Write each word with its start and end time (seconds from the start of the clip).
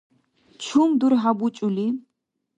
Чум 0.63 0.89
дурхӏя 0.99 1.31
бучӏули? 1.37 1.87